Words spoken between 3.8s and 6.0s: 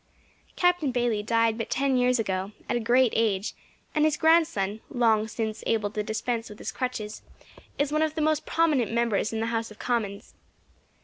and his grandson, long since able